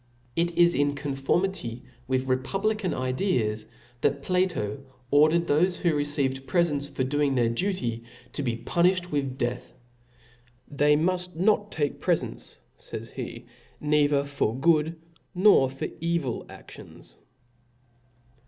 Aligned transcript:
It 0.35 0.57
is 0.57 0.73
in 0.73 0.95
conformity 0.95 1.83
to 2.09 2.25
republican 2.25 2.91
ideas, 2.91 3.67
that 4.01 4.23
Platb 4.23 4.79
(*) 4.97 5.11
ordered 5.11 5.45
thofe 5.45 5.75
who 5.75 5.93
received 5.93 6.47
prefents 6.47 6.89
for(«) 6.89 7.03
Book 7.03 7.09
doing 7.11 7.35
their 7.35 7.49
duty, 7.49 8.03
to 8.33 8.41
be 8.41 8.57
punifhcd 8.57 9.11
with 9.11 9.37
death. 9.37 9.73
They 10.67 10.95
^{^^^^ 10.97 10.99
muji 11.03 11.35
not 11.35 11.71
take 11.71 12.01
frefentSy 12.01 12.57
fays 12.79 13.11
he, 13.11 13.45
neither 13.79 14.23
for 14.25 14.57
good 14.59 14.95
nor 15.35 15.69
for 15.69 15.85
evil 15.99 16.47
aSHons. 16.49 17.13